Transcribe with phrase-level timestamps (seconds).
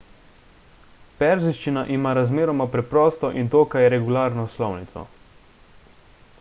[1.17, 5.09] perzijščina ima razmeroma preprosto in dokaj regularno slovnico